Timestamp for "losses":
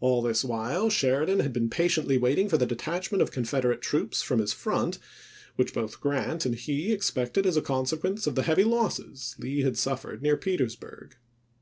8.64-9.36